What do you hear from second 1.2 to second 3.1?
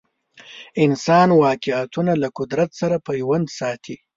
واقعیتونه له قدرت سره